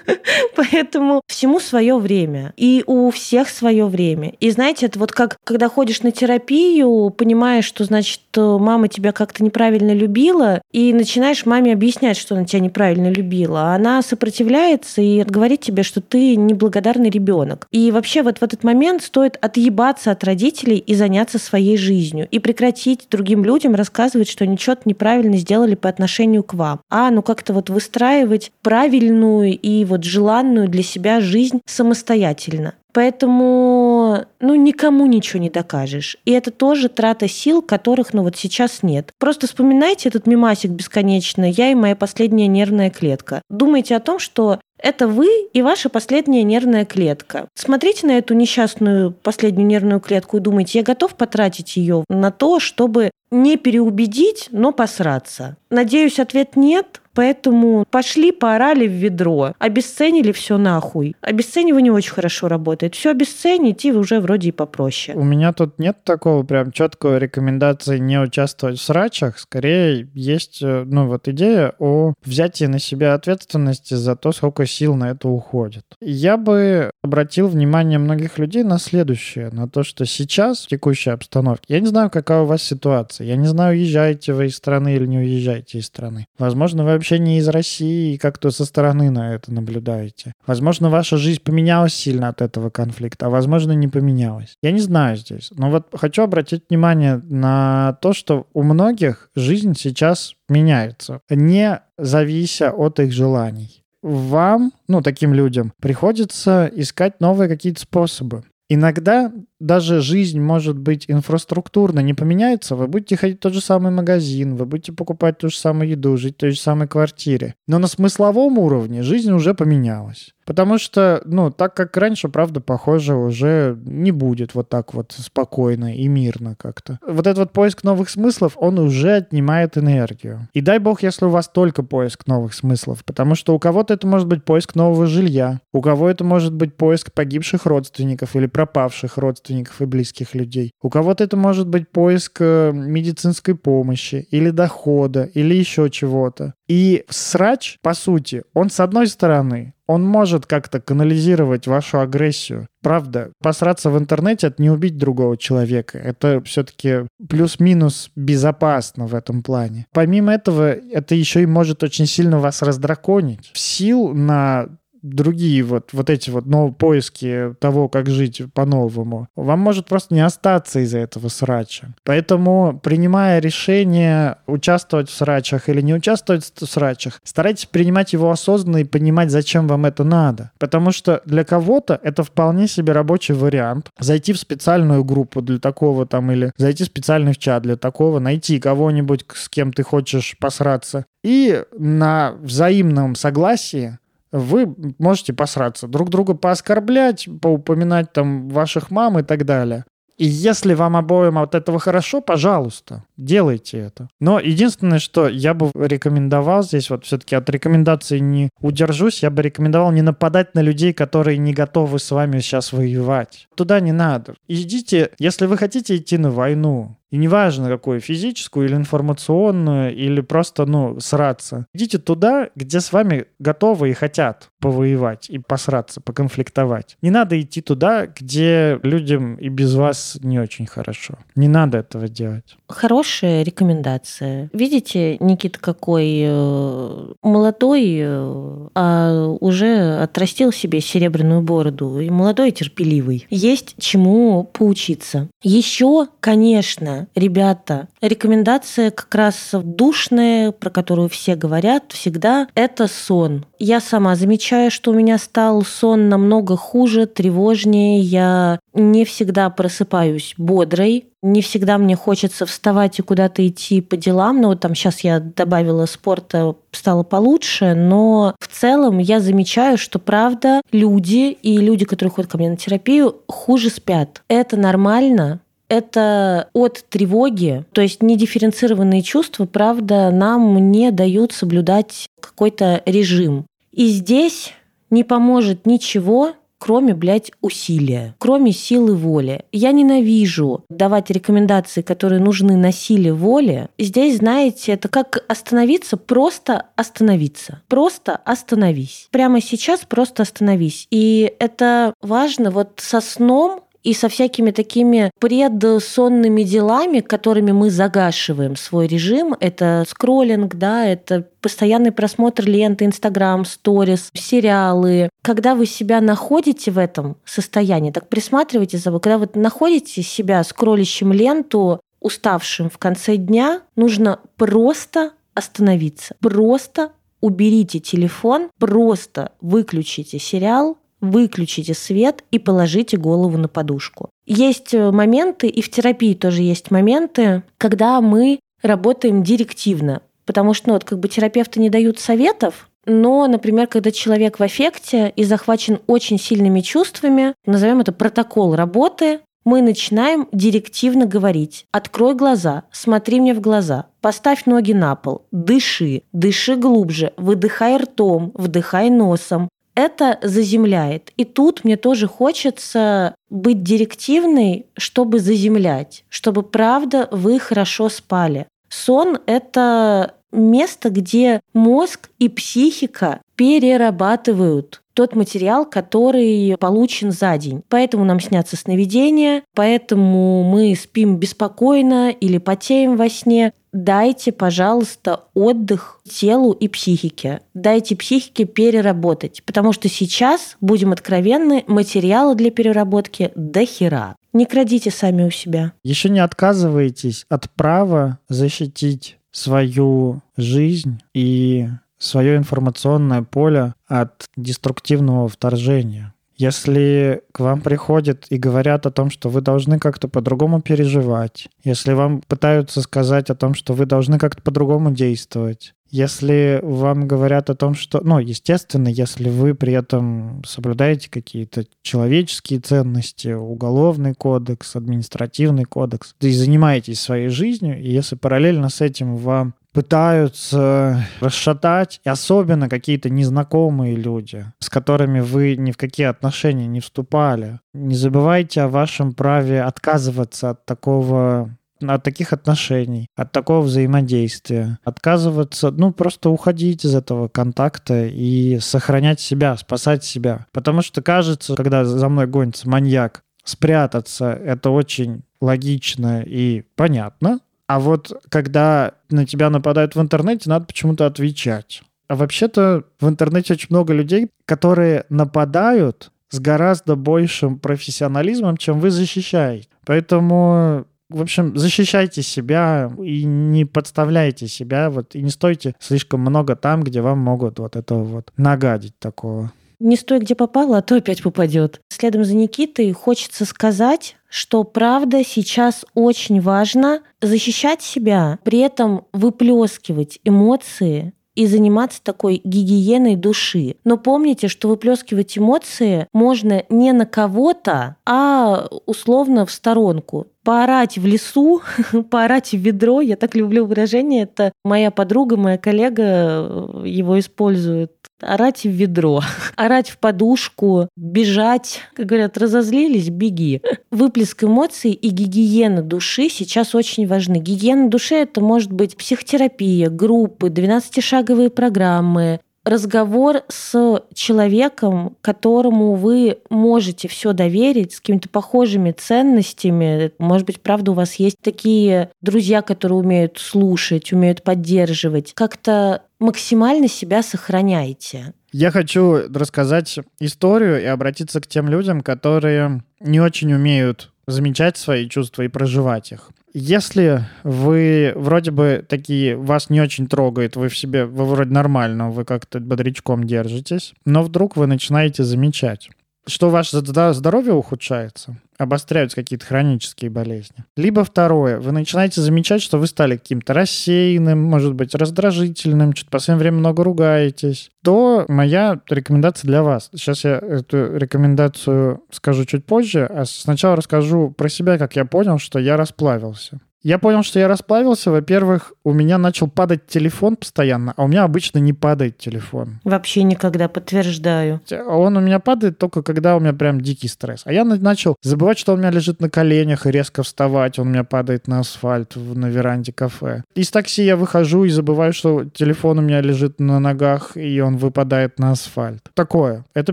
[0.56, 2.52] Поэтому всему свое время.
[2.56, 4.34] И у всех свое время.
[4.40, 9.42] И знаете, это вот как, когда ходишь на терапию, понимаешь, что, значит, мама тебя как-то
[9.42, 13.72] неправильно любила, и начинаешь маме объяснять, что она тебя неправильно любила.
[13.72, 17.66] А она сопротивляется и говорит тебе, что ты неблагодарный ребенок.
[17.72, 22.28] И вообще вот в этот момент стоит отъебаться от родителей и заняться своей жизнью.
[22.30, 27.10] И прекратить другим людям рассказывать, что они что-то неправильно сделали по отношению к вам, а
[27.10, 32.74] ну как-то вот выстраивать правильную и вот желанную для себя жизнь самостоятельно.
[32.92, 36.16] Поэтому, ну, никому ничего не докажешь.
[36.24, 39.12] И это тоже трата сил, которых, ну, вот сейчас нет.
[39.18, 43.42] Просто вспоминайте этот мимасик бесконечно «Я и моя последняя нервная клетка».
[43.48, 47.48] Думайте о том, что это вы и ваша последняя нервная клетка.
[47.54, 52.60] Смотрите на эту несчастную последнюю нервную клетку и думайте, я готов потратить ее на то,
[52.60, 55.56] чтобы не переубедить, но посраться.
[55.70, 56.99] Надеюсь, ответ нет.
[57.14, 61.16] Поэтому пошли, поорали в ведро, обесценили все нахуй.
[61.20, 62.94] Обесценивание очень хорошо работает.
[62.94, 65.16] Все обесценить, и уже вроде и попроще.
[65.16, 69.38] У меня тут нет такого прям четкого рекомендации не участвовать в срачах.
[69.38, 74.94] Скорее есть, э, ну вот идея о взятии на себя ответственности за то, сколько сил
[74.94, 75.84] на это уходит.
[76.00, 81.74] Я бы обратил внимание многих людей на следующее, на то, что сейчас в текущей обстановке,
[81.74, 85.06] я не знаю, какая у вас ситуация, я не знаю, уезжаете вы из страны или
[85.06, 86.26] не уезжаете из страны.
[86.38, 90.34] Возможно, вы вообще не из России и как-то со стороны на это наблюдаете.
[90.46, 94.54] Возможно, ваша жизнь поменялась сильно от этого конфликта, а возможно, не поменялась.
[94.62, 95.50] Я не знаю здесь.
[95.56, 102.70] Но вот хочу обратить внимание на то, что у многих жизнь сейчас меняется, не завися
[102.70, 103.82] от их желаний.
[104.02, 108.44] Вам, ну, таким людям, приходится искать новые какие-то способы.
[108.72, 113.90] Иногда даже жизнь, может быть, инфраструктурно не поменяется, вы будете ходить в тот же самый
[113.90, 117.56] магазин, вы будете покупать ту же самую еду, жить в той же самой квартире.
[117.66, 120.34] Но на смысловом уровне жизнь уже поменялась.
[120.50, 125.94] Потому что, ну, так как раньше, правда, похоже, уже не будет вот так вот спокойно
[125.94, 126.98] и мирно как-то.
[127.06, 130.48] Вот этот вот поиск новых смыслов, он уже отнимает энергию.
[130.52, 134.08] И дай бог, если у вас только поиск новых смыслов, потому что у кого-то это
[134.08, 139.18] может быть поиск нового жилья, у кого это может быть поиск погибших родственников или пропавших
[139.18, 140.72] родственников и близких людей.
[140.82, 146.54] У кого-то это может быть поиск э, медицинской помощи или дохода или еще чего-то.
[146.70, 152.68] И срач, по сути, он с одной стороны, он может как-то канализировать вашу агрессию.
[152.80, 155.98] Правда, посраться в интернете— это не убить другого человека.
[155.98, 159.86] Это все-таки плюс-минус безопасно в этом плане.
[159.92, 163.50] Помимо этого, это еще и может очень сильно вас раздраконить.
[163.54, 164.68] Сил на
[165.02, 170.20] другие вот, вот эти вот новые поиски того, как жить по-новому, вам может просто не
[170.20, 171.94] остаться из-за этого срача.
[172.04, 178.78] Поэтому, принимая решение участвовать в срачах или не участвовать в срачах, старайтесь принимать его осознанно
[178.78, 180.52] и понимать, зачем вам это надо.
[180.58, 183.90] Потому что для кого-то это вполне себе рабочий вариант.
[183.98, 188.58] Зайти в специальную группу для такого там или зайти в специальный чат для такого, найти
[188.58, 191.06] кого-нибудь, с кем ты хочешь посраться.
[191.22, 193.98] И на взаимном согласии
[194.32, 199.84] вы можете посраться, друг друга пооскорблять, поупоминать там ваших мам и так далее.
[200.20, 204.10] И если вам обоим от этого хорошо, пожалуйста, делайте это.
[204.20, 209.40] Но единственное, что я бы рекомендовал здесь, вот все-таки от рекомендаций не удержусь, я бы
[209.40, 213.48] рекомендовал не нападать на людей, которые не готовы с вами сейчас воевать.
[213.56, 214.34] Туда не надо.
[214.46, 220.66] Идите, если вы хотите идти на войну, и неважно, какую, физическую или информационную, или просто,
[220.66, 221.66] ну, сраться.
[221.74, 226.96] Идите туда, где с вами готовы и хотят повоевать и посраться, поконфликтовать.
[227.02, 231.18] Не надо идти туда, где людям и без вас не очень хорошо.
[231.34, 232.56] Не надо этого делать.
[232.68, 234.50] Хорошая рекомендация.
[234.52, 242.00] Видите, Никита какой э, молодой, э, а уже отрастил себе серебряную бороду.
[242.00, 243.26] И молодой и терпеливый.
[243.30, 245.28] Есть чему поучиться.
[245.42, 253.44] Еще, конечно, ребята, рекомендация как раз душная, про которую все говорят всегда, это сон.
[253.58, 258.00] Я сама замечаю, что у меня стал сон намного хуже, тревожнее.
[258.00, 264.40] Я не всегда просыпаюсь бодрой, не всегда мне хочется вставать и куда-то идти по делам.
[264.40, 267.74] Но вот там сейчас я добавила спорта, стало получше.
[267.74, 272.56] Но в целом я замечаю, что правда люди и люди, которые ходят ко мне на
[272.56, 274.22] терапию, хуже спят.
[274.28, 282.82] Это нормально это от тревоги, то есть недифференцированные чувства, правда, нам не дают соблюдать какой-то
[282.84, 283.46] режим.
[283.72, 284.52] И здесь
[284.90, 289.44] не поможет ничего, кроме, блядь, усилия, кроме силы воли.
[289.52, 293.68] Я ненавижу давать рекомендации, которые нужны на силе воли.
[293.78, 297.62] Здесь, знаете, это как остановиться, просто остановиться.
[297.68, 299.06] Просто остановись.
[299.12, 300.88] Прямо сейчас просто остановись.
[300.90, 308.56] И это важно вот со сном и со всякими такими предсонными делами, которыми мы загашиваем
[308.56, 309.34] свой режим.
[309.40, 315.08] Это скроллинг, да, это постоянный просмотр ленты, Инстаграм, сторис, сериалы.
[315.22, 320.42] Когда вы себя находите в этом состоянии, так присматривайте за собой, когда вы находите себя
[320.44, 330.78] скроллящим ленту, уставшим в конце дня, нужно просто остановиться, просто уберите телефон, просто выключите сериал,
[331.00, 334.10] выключите свет и положите голову на подушку.
[334.26, 340.68] Есть э, моменты, и в терапии тоже есть моменты, когда мы работаем директивно, потому что
[340.68, 345.24] ну, вот, как бы терапевты не дают советов, но, например, когда человек в аффекте и
[345.24, 351.66] захвачен очень сильными чувствами, назовем это протокол работы, мы начинаем директивно говорить.
[351.72, 358.32] Открой глаза, смотри мне в глаза, поставь ноги на пол, дыши, дыши глубже, выдыхай ртом,
[358.34, 359.48] вдыхай носом,
[359.80, 361.12] это заземляет.
[361.16, 368.46] И тут мне тоже хочется быть директивной, чтобы заземлять, чтобы правда вы хорошо спали.
[368.68, 377.62] Сон— это место, где мозг и психика перерабатывают тот материал, который получен за день.
[377.68, 383.52] Поэтому нам снятся сновидения, поэтому мы спим беспокойно или потеем во сне.
[383.72, 387.40] Дайте, пожалуйста, отдых телу и психике.
[387.54, 394.16] Дайте психике переработать, потому что сейчас, будем откровенны, материала для переработки до хера.
[394.32, 395.72] Не крадите сами у себя.
[395.84, 406.14] Еще не отказывайтесь от права защитить свою жизнь и свое информационное поле от деструктивного вторжения.
[406.40, 411.92] Если к вам приходят и говорят о том, что вы должны как-то по-другому переживать, если
[411.92, 417.54] вам пытаются сказать о том, что вы должны как-то по-другому действовать, если вам говорят о
[417.54, 425.64] том, что, ну, естественно, если вы при этом соблюдаете какие-то человеческие ценности, уголовный кодекс, административный
[425.64, 433.10] кодекс, и занимаетесь своей жизнью, и если параллельно с этим вам пытаются расшатать, особенно какие-то
[433.10, 437.60] незнакомые люди, с которыми вы ни в какие отношения не вступали.
[437.72, 441.50] Не забывайте о вашем праве отказываться от такого
[441.82, 449.18] от таких отношений, от такого взаимодействия, отказываться, ну, просто уходить из этого контакта и сохранять
[449.18, 450.46] себя, спасать себя.
[450.52, 457.78] Потому что кажется, когда за мной гонится маньяк, спрятаться— это очень логично и понятно, а
[457.78, 461.84] вот когда на тебя нападают в интернете, надо почему-то отвечать.
[462.08, 468.90] А вообще-то в интернете очень много людей, которые нападают с гораздо большим профессионализмом, чем вы
[468.90, 469.68] защищаете.
[469.86, 476.56] Поэтому в общем, защищайте себя и не подставляйте себя, вот, и не стойте слишком много
[476.56, 479.52] там, где вам могут вот этого вот нагадить такого.
[479.78, 481.80] Не стой, где попало, а то опять попадет.
[481.88, 490.20] Следом за Никитой хочется сказать, что правда сейчас очень важно защищать себя, при этом выплескивать
[490.24, 493.76] эмоции и заниматься такой гигиеной души.
[493.84, 501.06] Но помните, что выплескивать эмоции можно не на кого-то, а условно в сторонку поорать в
[501.06, 501.62] лесу,
[502.10, 503.00] поорать в ведро.
[503.00, 504.22] Я так люблю выражение.
[504.24, 507.92] Это моя подруга, моя коллега э, его использует.
[508.20, 509.22] Орать в ведро,
[509.56, 511.80] орать в подушку, бежать.
[511.94, 513.62] Как говорят, разозлились, беги.
[513.90, 517.38] Выплеск эмоций и гигиена души сейчас очень важны.
[517.38, 527.08] Гигиена души– это может быть психотерапия, группы, 12-шаговые программы, разговор с человеком, которому вы можете
[527.08, 530.12] все доверить, с какими-то похожими ценностями.
[530.18, 535.32] Может быть, правда, у вас есть такие друзья, которые умеют слушать, умеют поддерживать.
[535.34, 538.34] Как-то максимально себя сохраняйте.
[538.52, 545.08] Я хочу рассказать историю и обратиться к тем людям, которые не очень умеют замечать свои
[545.08, 546.30] чувства и проживать их.
[546.52, 552.10] Если вы вроде бы такие, вас не очень трогает, вы в себе, вы вроде нормально,
[552.10, 555.90] вы как-то бодрячком держитесь, но вдруг вы начинаете замечать,
[556.26, 560.64] что ваше здоровье ухудшается, обостряются какие-то хронические болезни.
[560.76, 566.18] Либо второе, вы начинаете замечать, что вы стали каким-то рассеянным, может быть, раздражительным, что-то по
[566.18, 569.90] последнее время много ругаетесь, то моя рекомендация для вас.
[569.94, 575.38] Сейчас я эту рекомендацию скажу чуть позже, а сначала расскажу про себя, как я понял,
[575.38, 576.60] что я расплавился.
[576.82, 578.10] Я понял, что я расплавился.
[578.10, 582.80] Во-первых, у меня начал падать телефон постоянно, а у меня обычно не падает телефон.
[582.84, 584.60] Вообще никогда, подтверждаю.
[584.86, 587.42] Он у меня падает только когда у меня прям дикий стресс.
[587.44, 590.78] А я начал забывать, что он у меня лежит на коленях и резко вставать.
[590.78, 593.44] Он у меня падает на асфальт на веранде кафе.
[593.54, 597.76] Из такси я выхожу и забываю, что телефон у меня лежит на ногах, и он
[597.76, 599.02] выпадает на асфальт.
[599.14, 599.64] Такое.
[599.74, 599.92] Это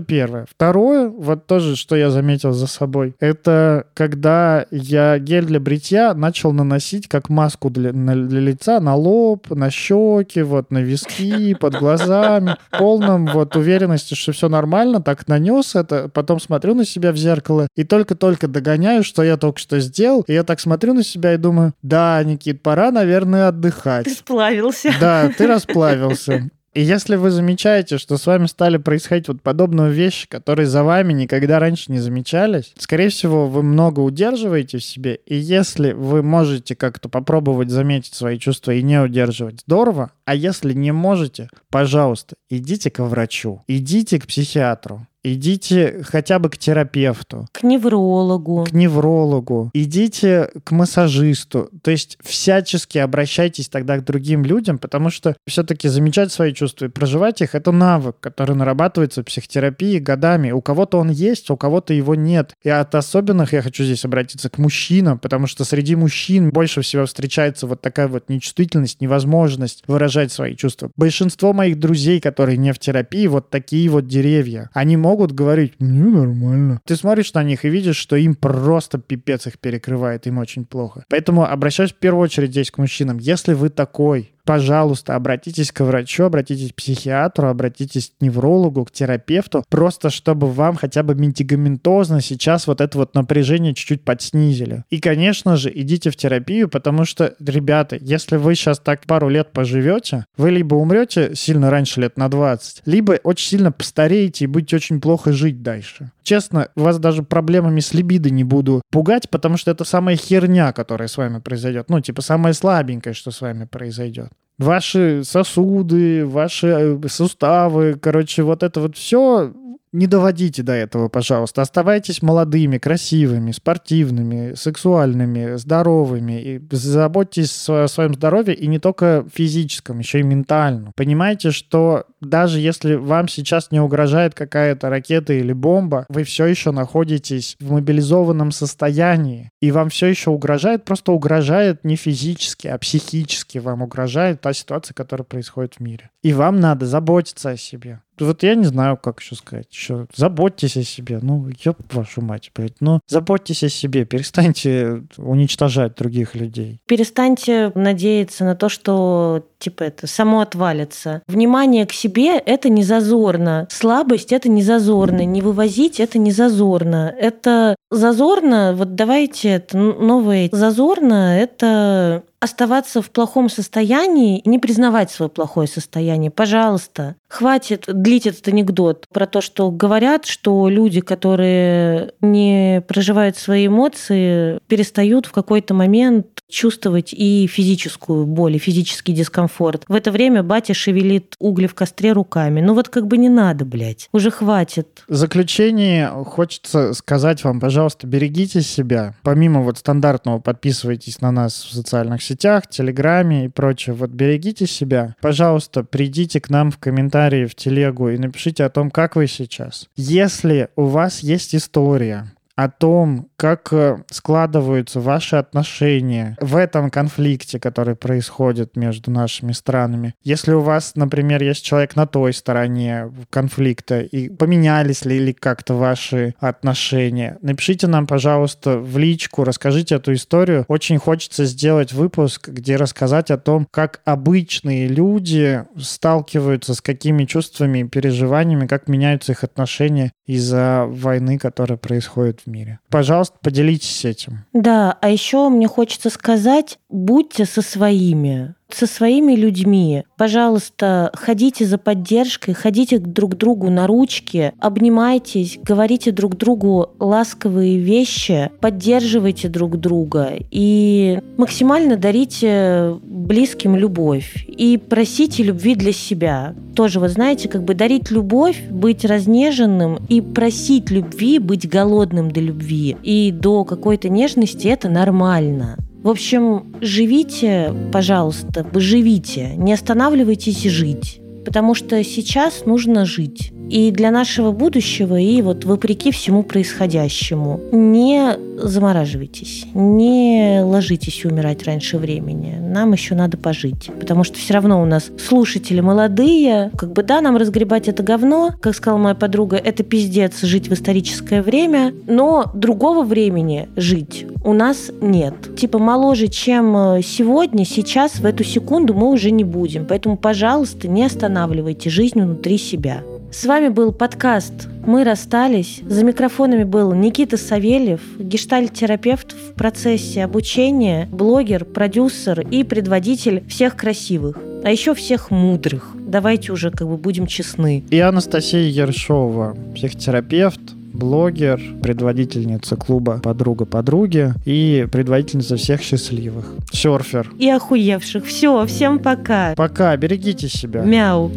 [0.00, 0.46] первое.
[0.50, 6.52] Второе, вот тоже, что я заметил за собой, это когда я гель для бритья начал
[6.52, 11.54] наносить наносить как маску для, на, для лица на лоб, на щеки, вот на виски,
[11.54, 16.84] под глазами, в полном вот уверенности, что все нормально, так нанес это, потом смотрю на
[16.84, 20.94] себя в зеркало и только-только догоняю, что я только что сделал, и я так смотрю
[20.94, 24.04] на себя и думаю, да, Никит, пора, наверное, отдыхать.
[24.04, 24.92] Ты сплавился.
[25.00, 26.48] Да, ты расплавился.
[26.74, 31.12] И если вы замечаете, что с вами стали происходить вот подобные вещи, которые за вами
[31.12, 36.76] никогда раньше не замечались, скорее всего, вы много удерживаете в себе, и если вы можете
[36.76, 42.90] как-то попробовать заметить свои чувства и не удерживать, здорово, а если не можете, пожалуйста, идите
[42.90, 47.48] к врачу, идите к психиатру, Идите хотя бы к терапевту.
[47.52, 48.64] К неврологу.
[48.64, 49.70] К неврологу.
[49.74, 51.70] Идите к массажисту.
[51.82, 56.88] То есть всячески обращайтесь тогда к другим людям, потому что все-таки замечать свои чувства и
[56.88, 60.52] проживать их— это навык, который нарабатывается в психотерапии годами.
[60.52, 62.54] У кого-то он есть, у кого-то его нет.
[62.62, 67.06] И от особенных я хочу здесь обратиться к мужчинам, потому что среди мужчин больше всего
[67.06, 70.90] встречается вот такая вот нечувствительность, невозможность выражать свои чувства.
[70.96, 74.70] Большинство моих друзей, которые не в терапии, вот такие вот деревья.
[74.72, 76.80] Они могут могут говорить, мне нормально.
[76.84, 81.04] Ты смотришь на них и видишь, что им просто пипец их перекрывает, им очень плохо.
[81.08, 83.16] Поэтому обращаюсь в первую очередь здесь к мужчинам.
[83.16, 89.62] Если вы такой, пожалуйста, обратитесь к врачу, обратитесь к психиатру, обратитесь к неврологу, к терапевту,
[89.68, 94.84] просто чтобы вам хотя бы медикаментозно сейчас вот это вот напряжение чуть-чуть подснизили.
[94.88, 99.52] И, конечно же, идите в терапию, потому что, ребята, если вы сейчас так пару лет
[99.52, 104.76] поживете, вы либо умрете сильно раньше лет на 20, либо очень сильно постареете и будете
[104.76, 106.10] очень плохо жить дальше.
[106.22, 111.08] Честно, вас даже проблемами с либидо не буду пугать, потому что это самая херня, которая
[111.08, 111.90] с вами произойдет.
[111.90, 118.62] Ну, типа, самое слабенькое, что с вами произойдет ваши сосуды, ваши э, суставы, короче, вот
[118.62, 119.52] это вот все
[119.92, 121.62] не доводите до этого, пожалуйста.
[121.62, 126.42] Оставайтесь молодыми, красивыми, спортивными, сексуальными, здоровыми.
[126.42, 130.92] И заботьтесь о своем здоровье и не только физическом, еще и ментальном.
[130.94, 136.70] Понимаете, что даже если вам сейчас не угрожает какая-то ракета или бомба, вы все еще
[136.70, 139.50] находитесь в мобилизованном состоянии.
[139.60, 144.94] И вам все еще угрожает, просто угрожает не физически, а психически вам угрожает та ситуация,
[144.94, 146.10] которая происходит в мире.
[146.22, 149.66] И вам надо заботиться о себе вот я не знаю, как еще сказать.
[149.70, 151.18] Еще заботьтесь о себе.
[151.22, 152.80] Ну, ёб вашу мать, блядь.
[152.80, 154.04] Ну, заботьтесь о себе.
[154.04, 156.80] Перестаньте уничтожать других людей.
[156.86, 161.22] Перестаньте надеяться на то, что типа это само отвалится.
[161.26, 163.66] Внимание к себе– это не зазорно.
[163.70, 165.24] Слабость– это не зазорно.
[165.24, 167.14] Не вывозить– это не зазорно.
[167.18, 175.10] Это зазорно, вот давайте это новое зазорно– это оставаться в плохом состоянии и не признавать
[175.10, 176.30] свое плохое состояние.
[176.30, 183.66] Пожалуйста, хватит длить этот анекдот про то, что говорят, что люди, которые не проживают свои
[183.66, 189.84] эмоции, перестают в какой-то момент чувствовать и физическую боль, и физический дискомфорт.
[189.88, 192.60] В это время батя шевелит угли в костре руками.
[192.60, 194.08] Ну вот как бы не надо, блядь.
[194.12, 195.04] Уже хватит.
[195.08, 199.14] В заключение хочется сказать вам, пожалуйста, берегите себя.
[199.22, 203.94] Помимо вот стандартного подписывайтесь на нас в социальных сетях, Телеграме и прочее.
[203.94, 205.16] Вот берегите себя.
[205.20, 209.88] Пожалуйста, придите к нам в комментарии в телегу и напишите о том, как вы сейчас.
[209.96, 217.60] Если у вас есть история, о том, как э, складываются ваши отношения в этом конфликте,
[217.60, 220.14] который происходит между нашими странами.
[220.24, 225.74] Если у вас, например, есть человек на той стороне конфликта, и поменялись ли или как-то
[225.74, 230.64] ваши отношения, напишите нам, пожалуйста, в личку, расскажите эту историю.
[230.66, 237.78] Очень хочется сделать выпуск, где рассказать о том, как обычные люди сталкиваются с какими чувствами
[237.78, 242.80] и переживаниями, как меняются их отношения из-за войны, которая происходит в мире.
[242.90, 244.44] Пожалуйста, поделитесь этим.
[244.52, 248.54] Да, а еще мне хочется сказать, будьте со своими.
[248.72, 250.04] Со своими людьми.
[250.16, 257.78] Пожалуйста, ходите за поддержкой, ходите друг к другу на ручки, обнимайтесь, говорите друг другу ласковые
[257.78, 266.54] вещи, поддерживайте друг друга и максимально дарите близким любовь и просите любви для себя.
[266.74, 272.40] Тоже, вы знаете, как бы дарить любовь, быть разнеженным и просить любви, быть голодным до
[272.40, 275.76] любви и до какой-то нежности– это нормально.
[276.08, 284.10] В общем, живите, пожалуйста, живите, не останавливайтесь жить, потому что сейчас нужно жить и для
[284.10, 287.60] нашего будущего, и вот вопреки всему происходящему.
[287.72, 292.56] Не замораживайтесь, не ложитесь умирать раньше времени.
[292.60, 297.20] Нам еще надо пожить, потому что все равно у нас слушатели молодые, как бы да,
[297.20, 302.50] нам разгребать это говно, как сказала моя подруга, это пиздец жить в историческое время, но
[302.54, 305.56] другого времени жить у нас нет.
[305.56, 309.86] Типа моложе, чем э, сегодня, сейчас, в эту секунду мы уже не будем.
[309.86, 313.02] Поэтому, пожалуйста, не останавливайте жизнь внутри себя.
[313.30, 315.82] С вами был подкаст «Мы расстались».
[315.86, 324.38] За микрофонами был Никита Савельев, гештальт-терапевт в процессе обучения, блогер, продюсер и предводитель всех красивых,
[324.64, 325.90] а еще всех мудрых.
[325.94, 327.84] Давайте уже как бы будем честны.
[327.90, 330.60] И Анастасия Ершова, психотерапевт,
[330.94, 336.54] блогер, предводительница клуба «Подруга подруги» и предводительница всех счастливых.
[336.72, 337.30] Серфер.
[337.38, 338.24] И охуевших.
[338.24, 339.54] Все, всем пока.
[339.54, 340.82] Пока, берегите себя.
[340.82, 341.30] Мяу.